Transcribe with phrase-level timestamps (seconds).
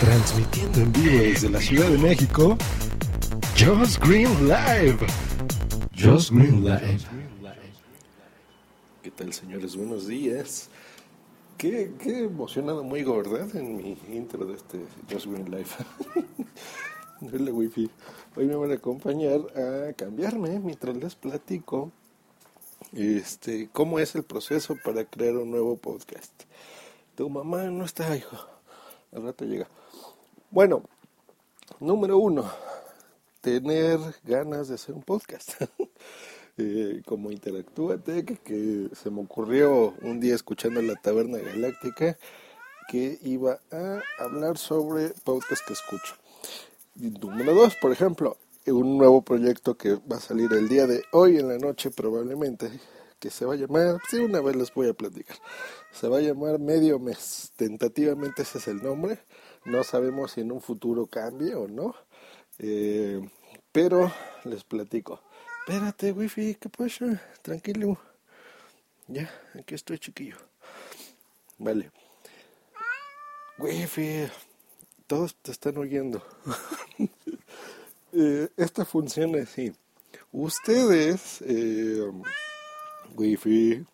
[0.00, 2.58] Transmitiendo en vivo desde la Ciudad de México,
[3.58, 4.98] Just Green Live.
[5.98, 6.98] Just Green Live.
[9.02, 9.74] ¿Qué tal, señores?
[9.74, 10.68] Buenos días.
[11.56, 13.56] Qué, qué emocionado muy ¿verdad?
[13.56, 14.80] En mi intro de este
[15.10, 15.70] Just Green Live.
[17.52, 17.90] wifi.
[18.36, 21.90] Hoy me van a acompañar a cambiarme mientras les platico
[22.92, 26.42] este, cómo es el proceso para crear un nuevo podcast.
[27.14, 28.55] Tu mamá no está, hijo.
[29.20, 29.68] Rato llega.
[30.50, 30.82] Bueno,
[31.80, 32.50] número uno,
[33.40, 35.50] tener ganas de hacer un podcast.
[36.58, 42.16] eh, como Interactúate, que, que se me ocurrió un día escuchando la Taberna Galáctica
[42.88, 46.14] que iba a hablar sobre podcast que escucho.
[46.94, 48.36] Número dos, por ejemplo,
[48.66, 52.70] un nuevo proyecto que va a salir el día de hoy en la noche probablemente,
[53.18, 55.36] que se va a llamar, sí, una vez les voy a platicar,
[55.92, 59.18] se va a llamar Medio Mes, tentativamente ese es el nombre,
[59.64, 61.94] no sabemos si en un futuro cambie o no,
[62.58, 63.20] eh,
[63.72, 64.12] pero
[64.44, 65.20] les platico.
[65.66, 67.20] Espérate, wifi, ¿qué pasa?
[67.42, 67.98] Tranquilo.
[69.08, 69.28] Ya,
[69.58, 70.36] aquí estoy chiquillo.
[71.58, 71.90] Vale.
[73.58, 74.28] Wifi,
[75.06, 76.22] todos te están oyendo.
[78.12, 79.72] eh, esta funciona así.
[80.32, 82.12] Ustedes, eh,
[83.14, 83.84] wifi,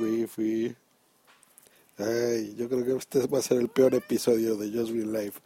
[0.00, 0.76] wifi.
[1.98, 5.40] Ay, yo creo que este va a ser el peor episodio de Just Green Life,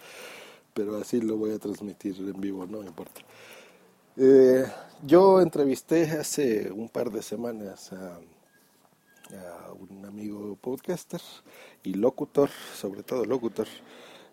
[0.72, 3.20] pero así lo voy a transmitir en vivo, no me importa.
[4.16, 4.64] Eh,
[5.02, 8.20] yo entrevisté hace un par de semanas a,
[9.36, 11.20] a, un amigo podcaster
[11.82, 13.66] y locutor, sobre todo locutor,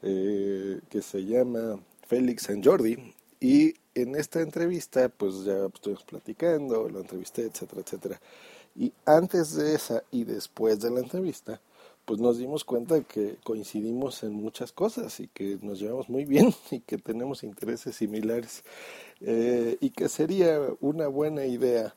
[0.03, 3.13] eh, que se llama Félix San Jordi.
[3.39, 8.21] Y en esta entrevista, pues ya estuvimos platicando, lo entrevisté, etcétera, etcétera.
[8.75, 11.59] Y antes de esa y después de la entrevista,
[12.05, 16.53] pues nos dimos cuenta que coincidimos en muchas cosas y que nos llevamos muy bien
[16.71, 18.63] y que tenemos intereses similares
[19.19, 21.93] eh, y que sería una buena idea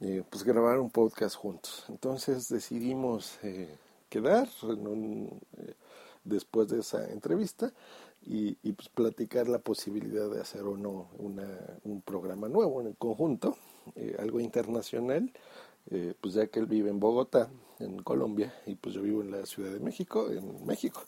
[0.00, 1.84] eh, pues grabar un podcast juntos.
[1.88, 3.76] Entonces decidimos eh,
[4.08, 5.40] quedar en un,
[6.26, 7.72] después de esa entrevista
[8.22, 13.56] y, pues platicar la posibilidad de hacer o no un programa nuevo en el conjunto,
[14.18, 15.32] algo internacional
[15.88, 17.48] eh, pues ya que él vive en Bogotá,
[17.78, 21.00] en Colombia, y pues yo vivo en la Ciudad de México, en México.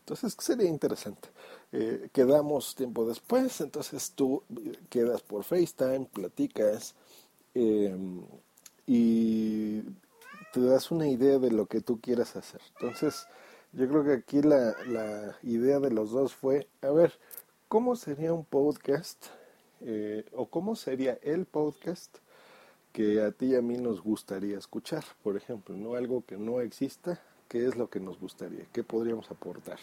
[0.00, 1.28] Entonces sería interesante.
[1.72, 4.44] Eh, quedamos tiempo después, entonces tú
[4.88, 6.94] quedas por FaceTime, platicas
[7.54, 7.96] eh,
[8.86, 9.80] y
[10.52, 12.60] te das una idea de lo que tú quieras hacer.
[12.80, 13.26] Entonces
[13.72, 17.12] yo creo que aquí la, la idea de los dos fue, a ver,
[17.68, 19.26] ¿cómo sería un podcast?
[19.82, 22.18] Eh, o cómo sería el podcast
[22.92, 26.60] que a ti y a mí nos gustaría escuchar, por ejemplo, no algo que no
[26.60, 29.78] exista, qué es lo que nos gustaría, qué podríamos aportar.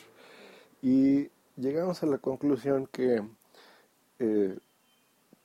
[0.81, 3.23] Y llegamos a la conclusión que
[4.19, 4.57] eh,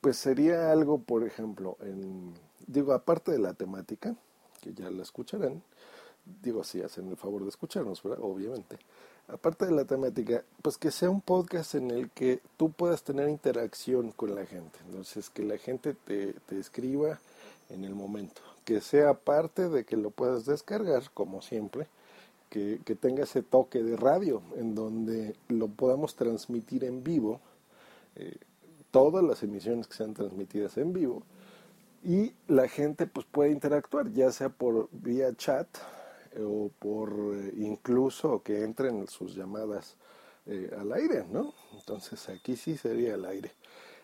[0.01, 2.33] pues sería algo, por ejemplo, en,
[2.67, 4.15] digo, aparte de la temática,
[4.61, 5.63] que ya la escucharán,
[6.41, 8.19] digo, si hacen el favor de escucharnos, ¿verdad?
[8.21, 8.77] Obviamente.
[9.27, 13.29] Aparte de la temática, pues que sea un podcast en el que tú puedas tener
[13.29, 14.79] interacción con la gente.
[14.85, 17.19] Entonces, que la gente te, escriba,
[17.69, 18.41] en el momento.
[18.65, 21.87] Que sea parte de que lo puedas descargar, como siempre,
[22.49, 27.39] que, que, tenga ese toque de radio, en donde lo podamos transmitir en vivo,
[28.15, 28.35] eh,
[28.91, 31.23] todas las emisiones que sean transmitidas en vivo,
[32.03, 35.67] y la gente pues puede interactuar, ya sea por vía chat
[36.39, 39.95] o por eh, incluso que entren sus llamadas
[40.45, 41.53] eh, al aire, ¿no?
[41.73, 43.51] Entonces aquí sí sería al aire.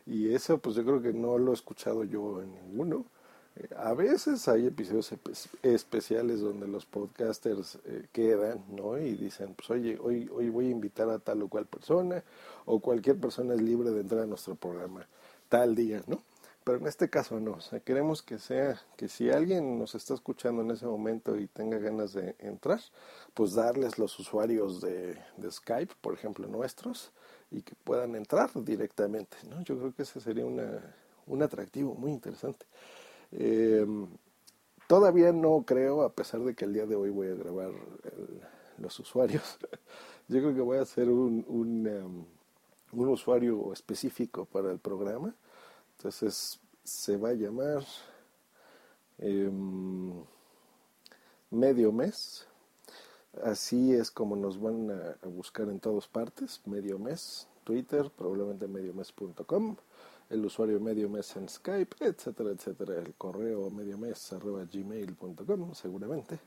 [0.06, 3.06] Y eso pues yo creo que no lo he escuchado yo en ninguno.
[3.75, 5.13] A veces hay episodios
[5.63, 8.97] especiales donde los podcasters eh, quedan, ¿no?
[8.97, 12.23] Y dicen, pues oye, hoy, hoy voy a invitar a tal o cual persona,
[12.66, 15.06] o cualquier persona es libre de entrar a nuestro programa
[15.50, 16.22] tal día, ¿no?
[16.69, 20.13] Pero en este caso no, o sea, queremos que sea, que si alguien nos está
[20.13, 22.80] escuchando en ese momento y tenga ganas de entrar,
[23.34, 27.11] pues darles los usuarios de, de Skype, por ejemplo, nuestros,
[27.49, 29.64] y que puedan entrar directamente, ¿no?
[29.64, 30.96] Yo creo que ese sería una,
[31.26, 32.67] un atractivo muy interesante.
[33.32, 33.88] Eh,
[34.85, 37.72] todavía no creo, a pesar de que el día de hoy voy a grabar
[38.03, 38.41] el,
[38.78, 39.58] los usuarios,
[40.28, 42.26] yo creo que voy a hacer un, un, um,
[42.91, 45.34] un, usuario específico para el programa.
[45.97, 47.86] Entonces se va a llamar
[49.20, 49.52] eh,
[51.52, 52.46] medio mes.
[53.44, 59.76] Así es como nos van a, buscar en todas partes, medio mes, Twitter, probablemente mediomes.com
[60.30, 66.40] el usuario medio mes en Skype, etcétera, etcétera, el correo medio mes arroba gmail.com seguramente,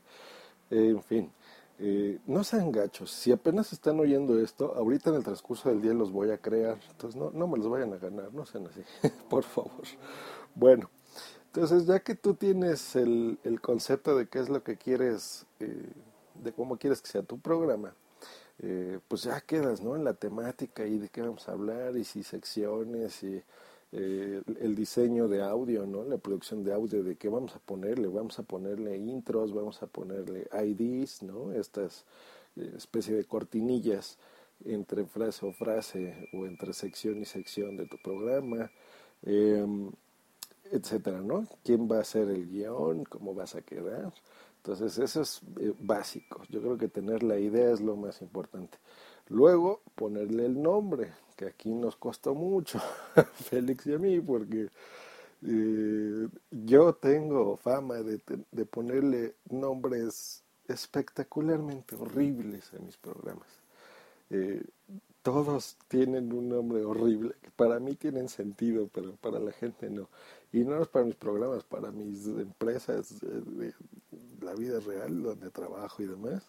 [0.69, 1.31] en fin.
[1.79, 5.93] Eh, no sean gachos, si apenas están oyendo esto, ahorita en el transcurso del día
[5.93, 8.81] los voy a crear, entonces no, no me los vayan a ganar, no sean así,
[9.29, 9.83] por favor.
[10.53, 10.89] Bueno,
[11.47, 15.91] entonces ya que tú tienes el, el concepto de qué es lo que quieres, eh,
[16.35, 17.95] de cómo quieres que sea tu programa,
[18.59, 19.95] eh, pues ya quedas ¿no?
[19.95, 23.43] en la temática y de qué vamos a hablar y si secciones y
[23.95, 26.03] eh, el diseño de audio, ¿no?
[26.03, 29.87] La producción de audio, de qué vamos a ponerle, vamos a ponerle intros, vamos a
[29.87, 31.51] ponerle IDs, ¿no?
[31.51, 32.05] Estas
[32.55, 34.17] eh, especie de cortinillas
[34.65, 38.71] entre frase o frase o entre sección y sección de tu programa,
[39.23, 39.91] em,
[40.71, 41.47] etcétera, ¿no?
[41.63, 43.03] ¿Quién va a hacer el guion?
[43.05, 44.11] ¿Cómo vas a quedar?
[44.57, 46.41] Entonces, eso es eh, básico.
[46.49, 48.77] Yo creo que tener la idea es lo más importante.
[49.27, 51.11] Luego, ponerle el nombre,
[51.47, 52.79] aquí nos costó mucho,
[53.35, 54.69] Félix y a mí, porque
[55.45, 58.19] eh, yo tengo fama de,
[58.51, 63.47] de, ponerle nombres espectacularmente horribles a mis programas.
[64.29, 64.63] Eh,
[65.21, 70.09] todos tienen un nombre horrible, para mí tienen sentido, pero para la gente no.
[70.51, 73.73] Y no es para mis programas, para mis empresas eh, de
[74.41, 76.43] la vida real, donde trabajo y demás.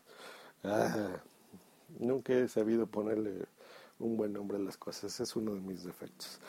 [0.64, 1.20] Ah,
[1.98, 3.46] nunca he sabido ponerle
[3.98, 6.40] un buen nombre a las cosas, es uno de mis defectos.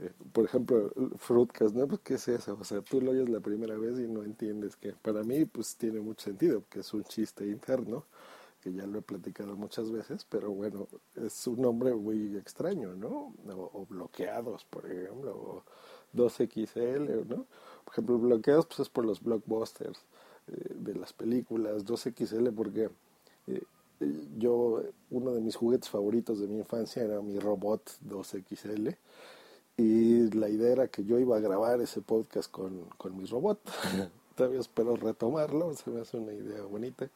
[0.00, 1.86] Eh, por ejemplo, Fruitcast, ¿no?
[1.86, 2.56] Pues, ¿qué es eso?
[2.58, 5.76] O sea, tú lo oyes la primera vez y no entiendes que para mí, pues
[5.76, 8.06] tiene mucho sentido, porque es un chiste interno,
[8.62, 10.86] que ya lo he platicado muchas veces, pero bueno,
[11.16, 13.34] es un nombre muy extraño, ¿no?
[13.48, 15.64] O, bloqueados, por ejemplo, o
[16.14, 17.46] 2XL, ¿no?
[17.84, 20.04] Por ejemplo, bloqueados, pues es por los blockbusters
[20.48, 22.90] eh, de las películas, 2XL porque
[23.46, 23.62] eh,
[24.38, 28.96] yo, uno de mis juguetes favoritos de mi infancia era mi robot 2XL
[29.76, 33.60] y la idea era que yo iba a grabar ese podcast con, con mi robot.
[34.36, 37.08] Todavía espero retomarlo, se me hace una idea bonita.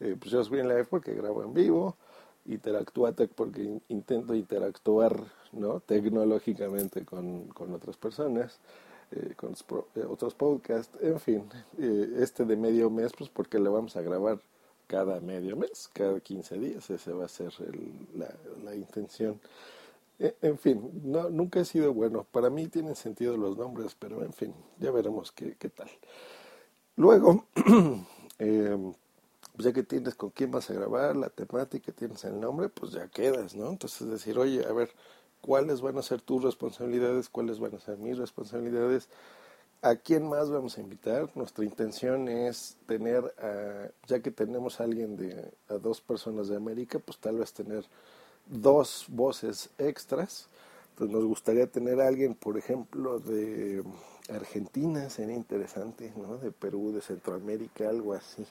[0.00, 1.96] Eh, pues yo estoy en live porque grabo en vivo,
[2.46, 5.16] Interactuatec porque intento interactuar
[5.52, 5.78] ¿no?
[5.80, 8.58] tecnológicamente con, con otras personas.
[9.12, 11.44] Eh, con eh, otros podcasts, en fin,
[12.16, 14.40] este de medio mes, pues porque lo vamos a grabar
[14.92, 17.50] cada medio mes, cada 15 días, ese va a ser
[18.62, 19.40] la, intención.
[20.18, 24.34] E, en fin, nunca he sido bueno, para mí tienen sentido los nombres, pero en
[24.34, 25.88] fin, ya veremos qué, qué tal.
[26.96, 27.46] Luego,
[28.38, 28.92] eh,
[29.56, 33.08] ya que tienes con quién vas a grabar, la temática, tienes el nombre, pues ya
[33.08, 33.70] quedas, ¿no?
[33.70, 34.90] Entonces decir, oye, a ver,
[35.40, 37.30] ¿cuáles van a ser tus responsabilidades?
[37.30, 39.08] ¿Cuáles van a ser mis responsabilidades?
[39.84, 41.28] ¿A quién más vamos a invitar?
[41.34, 43.34] Nuestra intención es tener,
[44.06, 47.84] ya que tenemos a alguien de, a dos personas de América, pues tal vez tener
[48.46, 50.46] dos voces extras.
[50.90, 53.82] Entonces nos gustaría tener a alguien, por ejemplo, de
[54.32, 56.36] Argentina, sería interesante, ¿no?
[56.38, 58.46] De Perú, de Centroamérica, algo así.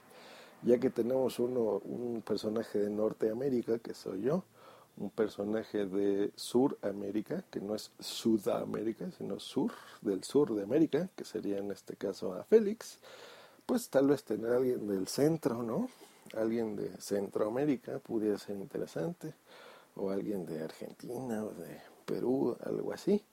[0.64, 4.44] Ya que tenemos uno, un personaje de Norteamérica, que soy yo,
[5.02, 9.72] un personaje de Suramérica, que no es Sudamérica, sino sur,
[10.02, 13.00] del sur de América, que sería en este caso a Félix,
[13.66, 15.90] pues tal vez tener a alguien del centro, ¿no?
[16.36, 19.34] Alguien de Centroamérica pudiera ser interesante,
[19.96, 23.24] o alguien de Argentina o de Perú, algo así.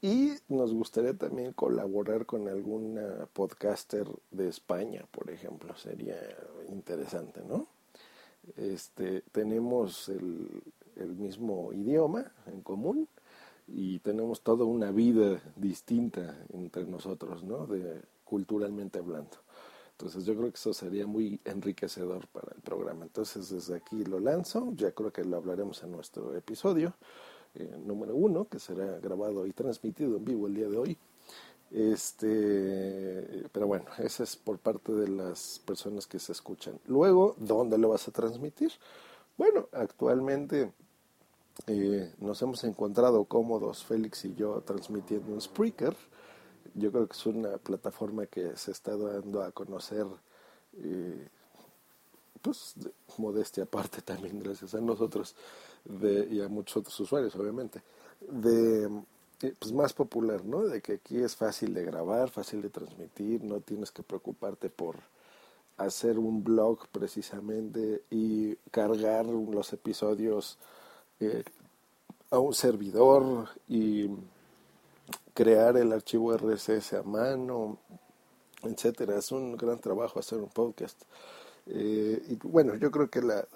[0.00, 6.18] Y nos gustaría también colaborar con alguna podcaster de España, por ejemplo, sería
[6.68, 7.66] interesante, ¿no?
[8.56, 10.48] este, tenemos el,
[10.96, 13.08] el mismo idioma en común
[13.66, 17.66] y tenemos toda una vida distinta entre nosotros, ¿no?
[17.66, 19.38] De, culturalmente hablando.
[19.92, 23.04] Entonces yo creo que eso sería muy enriquecedor para el programa.
[23.04, 26.94] Entonces desde aquí lo lanzo, ya creo que lo hablaremos en nuestro episodio
[27.54, 30.98] eh, número uno, que será grabado y transmitido en vivo el día de hoy.
[31.70, 36.78] Este, pero bueno, ese es por parte de las personas que se escuchan.
[36.86, 38.72] Luego, ¿dónde lo vas a transmitir?
[39.36, 40.72] Bueno, actualmente
[41.66, 45.96] eh, nos hemos encontrado cómodos, Félix y yo, transmitiendo en Spreaker.
[46.74, 50.06] Yo creo que es una plataforma que se está dando a conocer,
[50.78, 51.28] eh,
[52.42, 52.74] pues,
[53.18, 55.34] modestia aparte también, gracias a nosotros
[55.84, 57.82] de, y a muchos otros usuarios, obviamente,
[58.20, 58.90] de
[59.58, 60.62] pues más popular, ¿no?
[60.62, 64.96] De que aquí es fácil de grabar, fácil de transmitir, no tienes que preocuparte por
[65.76, 70.58] hacer un blog precisamente y cargar los episodios
[71.20, 71.44] eh,
[72.30, 74.08] a un servidor y
[75.34, 77.78] crear el archivo RSS a mano,
[78.62, 79.18] etcétera.
[79.18, 81.00] Es un gran trabajo hacer un podcast.
[81.66, 83.46] Eh, y bueno, yo creo que la,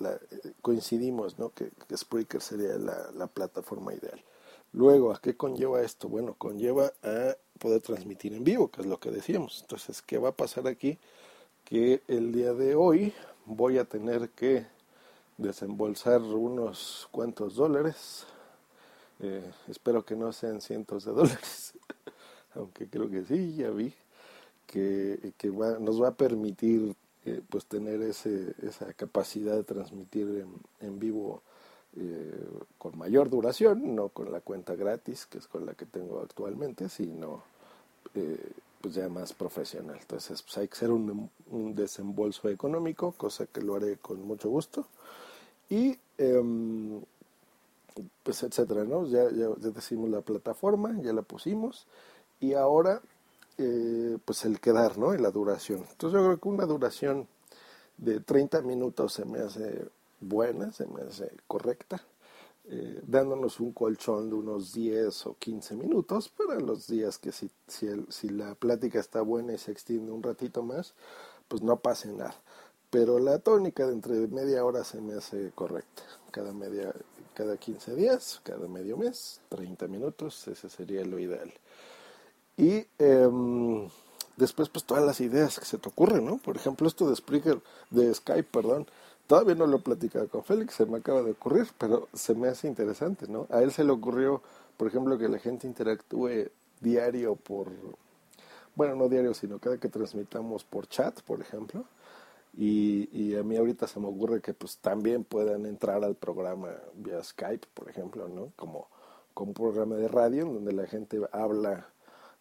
[0.63, 1.51] coincidimos, ¿no?
[1.51, 4.23] Que, que Spreaker sería la, la plataforma ideal.
[4.73, 6.09] Luego, ¿a qué conlleva esto?
[6.09, 9.61] Bueno, conlleva a poder transmitir en vivo, que es lo que decíamos.
[9.63, 10.99] Entonces, ¿qué va a pasar aquí?
[11.65, 13.13] Que el día de hoy
[13.47, 14.67] voy a tener que
[15.39, 18.27] desembolsar unos cuantos dólares.
[19.21, 21.73] Eh, espero que no sean cientos de dólares,
[22.55, 23.93] aunque creo que sí, ya vi
[24.69, 30.47] que, que nos va a permitir eh, pues tener ese, esa capacidad de transmitir
[30.81, 31.43] en, vivo
[31.97, 36.21] eh, con mayor duración, no con la cuenta gratis, que es con la que tengo
[36.21, 37.43] actualmente, sino
[38.15, 39.99] eh, pues ya más profesional.
[40.01, 41.31] Entonces pues hay que hacer un,
[41.75, 44.87] desembolso económico, cosa que lo haré con mucho gusto.
[45.69, 47.01] Y em,
[48.23, 49.07] pues etcétera, ¿no?
[49.07, 51.87] Ya, ya, ya decimos la plataforma, ya la pusimos
[52.41, 53.03] y ahora
[53.59, 55.15] eh, pues el quedar, ¿no?
[55.15, 55.81] Y la duración.
[55.91, 57.27] Entonces yo creo que una duración
[57.97, 59.89] de 30 minutos se me hace
[60.21, 62.01] buena, se me hace correcta,
[62.67, 67.51] eh, dándonos un colchón de unos 10 o 15 minutos para los días que si,
[67.67, 70.95] si, si la plática está buena y se extiende un ratito más,
[71.49, 72.37] pues no pase nada.
[72.91, 76.03] Pero la tónica de entre media hora se me hace correcta.
[76.31, 76.93] Cada media,
[77.35, 81.53] cada 15 días, cada medio mes, 30 minutos, ese sería lo ideal.
[82.57, 83.89] Y em,
[84.37, 86.39] después, pues todas las ideas que se te ocurren, ¿no?
[86.39, 88.87] Por ejemplo, esto de Spreaker, de Skype, perdón.
[89.27, 92.49] Todavía no lo he platicado con Félix, se me acaba de ocurrir, pero se me
[92.49, 93.47] hace interesante, ¿no?
[93.51, 94.43] A él se le ocurrió,
[94.79, 97.69] por ejemplo, que la gente interactúe diario por,
[98.75, 101.85] bueno, no diario, sino cada que transmitamos por chat, por ejemplo.
[102.55, 106.71] Y, y, a mí ahorita se me ocurre que pues también puedan entrar al programa
[106.95, 108.53] vía Skype, por ejemplo, ¿no?
[108.57, 108.89] Como,
[109.35, 111.89] como un programa de radio donde la gente habla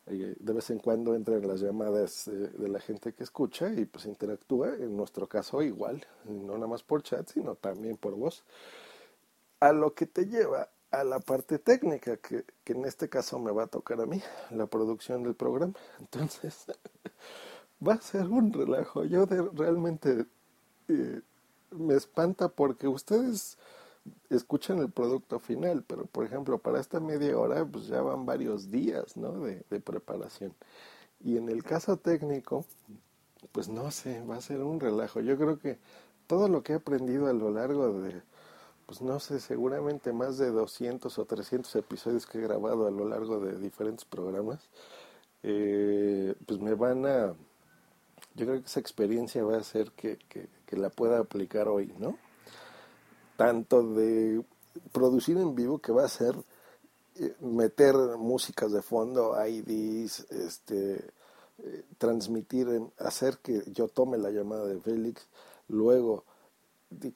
[0.09, 4.05] de vez en cuando entran las llamadas eh, de la gente que escucha y pues
[4.05, 8.45] interactúa, en nuestro caso igual, no nada más por chat, sino también por voz,
[9.59, 13.51] a lo que te lleva a la parte técnica, que, que en este caso me
[13.51, 14.21] va a tocar a mí,
[14.51, 15.73] la producción del programa.
[15.99, 16.65] Entonces,
[17.85, 19.03] va a ser un relajo.
[19.05, 20.25] Yo realmente
[20.87, 21.21] eh,
[21.71, 23.57] me espanta porque ustedes
[24.29, 28.71] escuchan el producto final, pero por ejemplo, para esta media hora, pues ya van varios
[28.71, 29.39] días, ¿no?
[29.41, 30.53] De, de preparación.
[31.23, 32.65] Y en el caso técnico,
[33.51, 35.19] pues no sé, va a ser un relajo.
[35.21, 35.79] Yo creo que
[36.27, 38.21] todo lo que he aprendido a lo largo de,
[38.85, 43.07] pues no sé, seguramente más de 200 o 300 episodios que he grabado a lo
[43.07, 44.69] largo de diferentes programas,
[45.43, 47.33] eh, pues me van a,
[48.37, 51.93] yo creo que esa experiencia va a hacer que, que, que la pueda aplicar hoy,
[51.99, 52.17] ¿no?
[53.37, 54.43] tanto de
[54.91, 56.35] producir en vivo que va a ser
[57.15, 61.11] eh, meter músicas de fondo, IDs, este,
[61.59, 62.67] eh, transmitir,
[62.97, 65.27] hacer que yo tome la llamada de Félix,
[65.69, 66.25] luego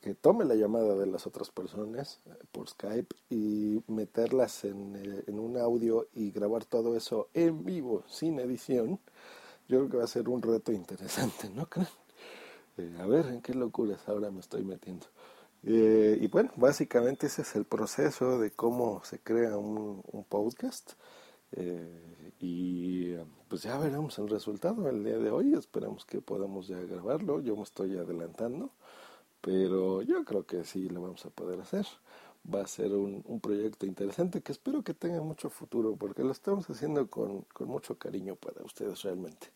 [0.02, 5.40] que tome la llamada de las otras personas eh, por Skype y meterlas en, en,
[5.40, 9.00] un audio y grabar todo eso en vivo, sin edición,
[9.72, 11.88] yo creo que va a ser un reto interesante, ¿no creen?
[13.00, 15.08] a ver, ¿en qué locuras ahora me estoy metiendo?
[15.64, 20.94] Eh, y bueno, básicamente ese es el proceso de cómo se crea un, podcast.
[21.54, 23.16] Eh, y
[23.48, 25.54] pues ya veremos el resultado el día de hoy.
[25.54, 27.40] Esperamos que podamos ya grabarlo.
[27.40, 28.72] Yo me estoy adelantando,
[29.40, 31.86] pero yo creo que sí lo vamos a poder hacer.
[32.44, 36.32] Va a ser un, un proyecto interesante que espero que tenga mucho futuro porque lo
[36.32, 39.48] estamos haciendo con, con mucho cariño para ustedes realmente.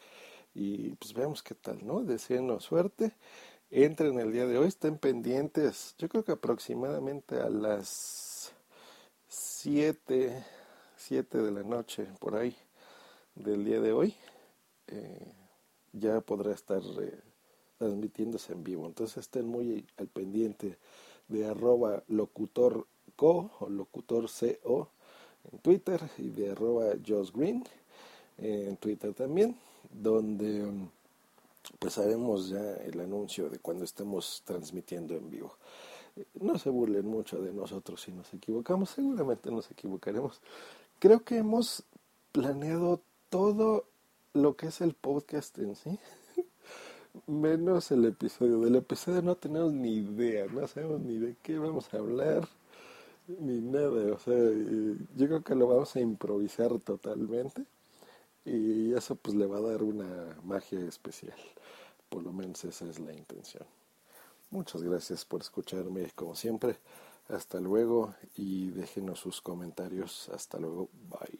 [0.54, 2.04] Y pues veamos qué tal, ¿no?
[2.04, 3.13] Deseenos suerte
[3.72, 8.54] entren el día de hoy, estén pendientes, yo creo que aproximadamente a las
[9.27, 10.46] 7,
[10.98, 12.56] 7 de la noche, por ahí,
[13.36, 14.15] del día de hoy,
[14.88, 15.34] eh,
[15.92, 17.20] ya podrá estar eh,
[17.77, 18.86] transmitiéndose en vivo.
[18.86, 20.77] Entonces estén muy al pendiente
[21.27, 24.89] de arroba locutorco o locutorco
[25.51, 27.63] en Twitter y de arroba Josh Green
[28.38, 29.58] en Twitter también,
[29.91, 30.65] donde
[31.79, 35.55] pues sabemos ya el anuncio de cuando estemos transmitiendo en vivo.
[36.39, 40.41] No se burlen mucho de nosotros si nos equivocamos, seguramente nos equivocaremos.
[41.00, 41.84] Creo que hemos
[42.32, 43.86] planeado todo
[44.34, 46.00] lo que es el podcast en sí,
[47.27, 48.60] menos el episodio.
[48.60, 52.48] Del episodio no tenemos ni idea, no sabemos ni de qué vamos a hablar,
[53.27, 54.13] ni nada.
[54.13, 57.65] O sea, yo creo que lo vamos a improvisar totalmente
[58.45, 61.38] y eso pues le va a dar una magia especial.
[62.10, 63.63] Por lo menos esa es la intención.
[64.51, 66.77] Muchas gracias por escucharme como siempre.
[67.27, 70.29] Hasta luego y déjenos sus comentarios.
[70.29, 70.89] Hasta luego.
[71.10, 71.39] Bye.